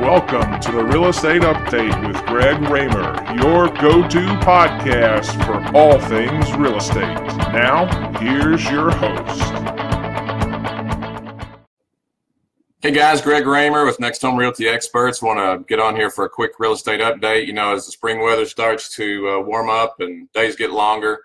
[0.00, 5.98] Welcome to the Real Estate Update with Greg Raymer, your go to podcast for all
[5.98, 7.02] things real estate.
[7.52, 7.86] Now,
[8.20, 9.42] here's your host.
[12.80, 15.20] Hey guys, Greg Raymer with Next Home Realty Experts.
[15.20, 17.48] Want to get on here for a quick real estate update.
[17.48, 21.18] You know, as the spring weather starts to uh, warm up and days get longer,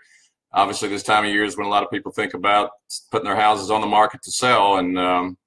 [0.51, 2.71] obviously this time of year is when a lot of people think about
[3.11, 4.77] putting their houses on the market to sell.
[4.77, 5.37] And um,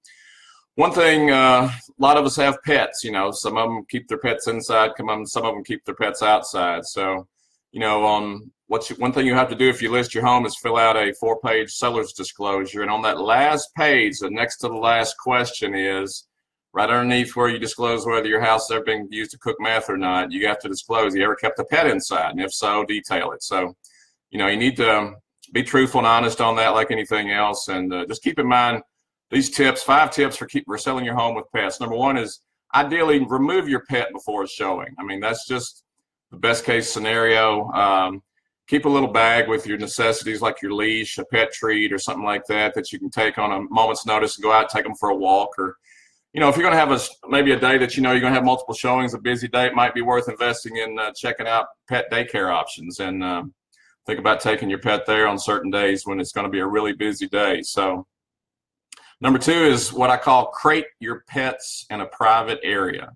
[0.76, 3.02] one thing, uh, a lot of us have pets.
[3.02, 5.84] You know, some of them keep their pets inside, of them, some of them keep
[5.84, 6.84] their pets outside.
[6.84, 7.26] So,
[7.72, 10.44] you know, on what one thing you have to do if you list your home
[10.44, 14.68] is fill out a four-page seller's disclosure, and on that last page, the next to
[14.68, 16.26] the last question is
[16.74, 19.88] right underneath where you disclose whether your house has ever been used to cook meth
[19.88, 20.30] or not.
[20.30, 23.42] You have to disclose you ever kept a pet inside, and if so, detail it.
[23.42, 23.74] So,
[24.30, 25.14] you know, you need to
[25.52, 28.82] be truthful and honest on that, like anything else, and uh, just keep in mind
[29.30, 31.80] these tips, five tips for keep for selling your home with pets.
[31.80, 32.40] Number one is
[32.74, 34.94] ideally remove your pet before it's showing.
[34.98, 35.84] I mean, that's just
[36.30, 37.70] the best case scenario.
[37.72, 38.22] Um,
[38.68, 42.24] keep a little bag with your necessities like your leash, a pet treat, or something
[42.24, 44.84] like that that you can take on a moment's notice and go out, and take
[44.84, 45.76] them for a walk, or
[46.32, 48.20] you know, if you're going to have a maybe a day that you know you're
[48.20, 51.10] going to have multiple showings, a busy day, it might be worth investing in uh,
[51.16, 53.42] checking out pet daycare options and uh,
[54.06, 56.66] think about taking your pet there on certain days when it's going to be a
[56.66, 57.62] really busy day.
[57.62, 58.06] So
[59.20, 63.12] Number two is what I call crate your pets in a private area.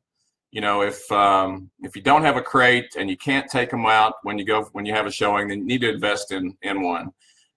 [0.51, 3.87] You know, if um, if you don't have a crate and you can't take them
[3.87, 6.57] out when you go when you have a showing, then you need to invest in
[6.63, 7.11] in one.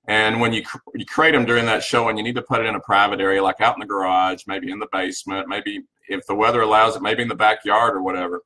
[0.07, 2.75] And when you you crate them during that showing, you need to put it in
[2.75, 6.35] a private area, like out in the garage, maybe in the basement, maybe if the
[6.35, 8.41] weather allows it, maybe in the backyard or whatever,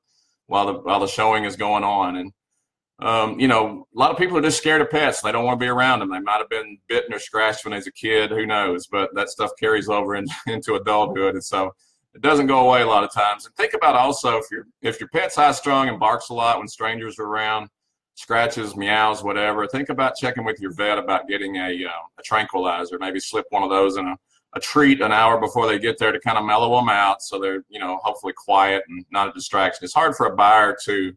[0.45, 2.17] while the while the showing is going on.
[2.17, 2.31] And
[2.99, 5.21] um, you know, a lot of people are just scared of pets.
[5.21, 6.09] They don't want to be around them.
[6.09, 8.31] They might have been bitten or scratched when they was a kid.
[8.31, 8.87] Who knows?
[8.87, 11.73] But that stuff carries over in, into adulthood, and so
[12.15, 13.45] it doesn't go away a lot of times.
[13.45, 16.57] And think about also if your if your pet's high strung and barks a lot
[16.57, 17.69] when strangers are around,
[18.15, 19.67] scratches, meows, whatever.
[19.67, 22.97] Think about checking with your vet about getting a uh, a tranquilizer.
[22.99, 24.17] Maybe slip one of those in a
[24.55, 27.39] a treat an hour before they get there to kind of mellow them out, so
[27.39, 29.83] they're you know hopefully quiet and not a distraction.
[29.83, 31.13] It's hard for a buyer to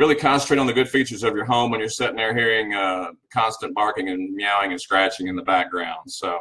[0.00, 3.10] really concentrate on the good features of your home when you're sitting there hearing uh,
[3.30, 6.10] constant barking and meowing and scratching in the background.
[6.10, 6.40] So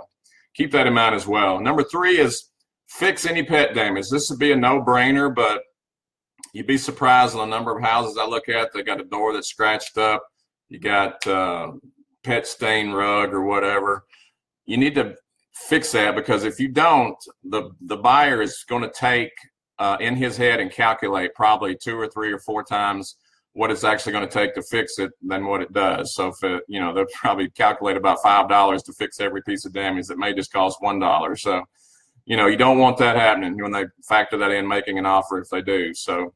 [0.55, 1.59] keep that in mind as well.
[1.59, 2.51] Number three is
[2.87, 4.09] fix any pet damage.
[4.09, 5.63] This would be a no-brainer, but
[6.53, 8.71] you'd be surprised on the number of houses I look at.
[8.71, 10.25] They got a door that's scratched up.
[10.69, 11.73] You got uh,
[12.23, 14.05] pet stain rug or whatever.
[14.65, 15.15] You need to
[15.67, 19.33] fix that because if you don't, the the buyer is going to take
[19.79, 23.17] uh, in his head and calculate probably two or three or four times
[23.53, 26.13] what it's actually going to take to fix it than what it does.
[26.13, 29.73] So it, you know, they'll probably calculate about five dollars to fix every piece of
[29.73, 31.35] damage that may just cost one dollar.
[31.35, 31.63] So,
[32.25, 35.39] you know, you don't want that happening when they factor that in making an offer
[35.39, 35.93] if they do.
[35.93, 36.33] So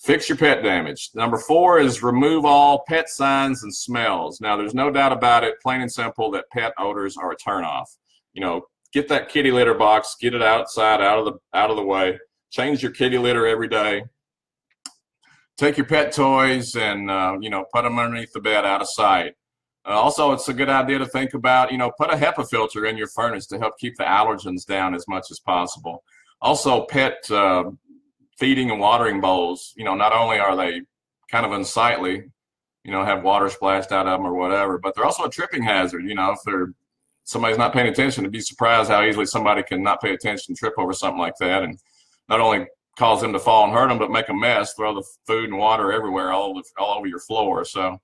[0.00, 1.10] fix your pet damage.
[1.14, 4.40] Number four is remove all pet signs and smells.
[4.40, 7.86] Now there's no doubt about it, plain and simple, that pet odors are a turnoff.
[8.32, 8.62] You know,
[8.92, 12.18] get that kitty litter box, get it outside, out of the out of the way.
[12.50, 14.02] Change your kitty litter every day
[15.60, 18.88] take your pet toys and uh, you know put them underneath the bed out of
[18.88, 19.34] sight.
[19.86, 22.86] Uh, also, it's a good idea to think about you know put a HEPA filter
[22.86, 26.02] in your furnace to help keep the allergens down as much as possible.
[26.40, 27.64] Also, pet uh,
[28.38, 29.74] feeding and watering bowls.
[29.76, 30.80] You know, not only are they
[31.30, 32.24] kind of unsightly,
[32.84, 35.62] you know, have water splashed out of them or whatever, but they're also a tripping
[35.62, 36.04] hazard.
[36.04, 36.72] You know, if they're
[37.24, 40.56] somebody's not paying attention, to be surprised how easily somebody can not pay attention, and
[40.56, 41.78] trip over something like that, and
[42.28, 42.66] not only
[43.00, 45.56] cause them to fall and hurt them, but make a mess, throw the food and
[45.56, 47.64] water everywhere, all over, all over your floor.
[47.64, 47.98] So,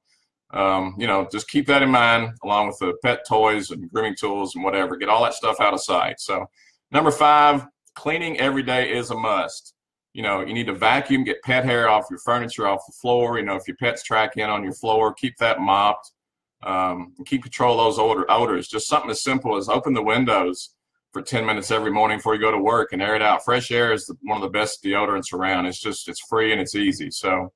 [0.55, 4.17] um, you know, just keep that in mind, along with the pet toys and grooming
[4.19, 4.97] tools and whatever.
[4.97, 6.19] Get all that stuff out of sight.
[6.19, 6.47] So,
[6.91, 9.75] number five, cleaning every day is a must.
[10.15, 13.39] You know, you need to vacuum, get pet hair off your furniture, off the floor.
[13.39, 16.11] You know, if your pets track in on your floor, keep that mopped.
[16.63, 18.67] Um, keep control of those odor, odors.
[18.67, 20.71] Just something as simple as open the windows
[21.17, 23.43] for 10 minutes every morning before you go to work and air it out.
[23.43, 25.65] Fresh air is one of the best deodorants around.
[25.65, 27.11] It's just, it's free and it's easy.
[27.11, 27.55] So,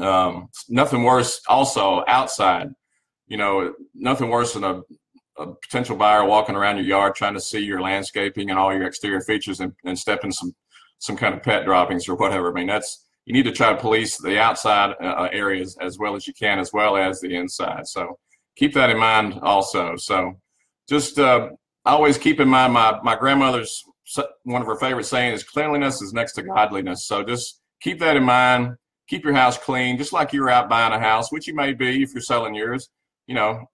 [0.00, 2.70] um, nothing worse also outside,
[3.28, 4.80] you know, nothing worse than a,
[5.38, 8.82] a, potential buyer walking around your yard trying to see your landscaping and all your
[8.82, 10.52] exterior features and, and step in some,
[10.98, 12.50] some kind of pet droppings or whatever.
[12.50, 16.16] I mean, that's, you need to try to police the outside uh, areas as well
[16.16, 17.86] as you can, as well as the inside.
[17.86, 18.18] So
[18.56, 19.94] keep that in mind also.
[19.94, 20.40] So
[20.88, 21.50] just, uh,
[21.84, 23.84] always keep in mind my, my grandmother's
[24.42, 27.06] one of her favorite sayings is cleanliness is next to godliness.
[27.06, 28.76] So just keep that in mind.
[29.08, 32.02] Keep your house clean, just like you're out buying a house, which you may be
[32.02, 32.90] if you're selling yours.
[33.26, 33.66] You know,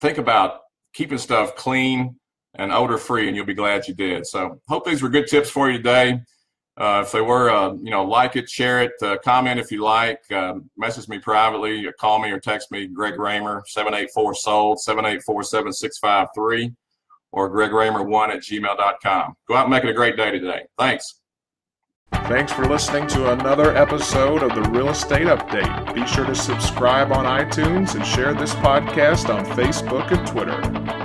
[0.00, 0.60] think about
[0.94, 2.16] keeping stuff clean
[2.54, 4.26] and odor free, and you'll be glad you did.
[4.26, 6.20] So, hope these were good tips for you today.
[6.76, 9.82] Uh, if they were, uh, you know, like it, share it, uh, comment if you
[9.82, 15.42] like, um, message me privately, call me or text me, Greg Raymer, 784 sold, 784
[15.42, 16.72] 7653,
[17.32, 19.34] or gregraymer1 at gmail.com.
[19.48, 20.62] Go out and make it a great day today.
[20.78, 21.20] Thanks.
[22.12, 25.94] Thanks for listening to another episode of the Real Estate Update.
[25.94, 31.01] Be sure to subscribe on iTunes and share this podcast on Facebook and Twitter.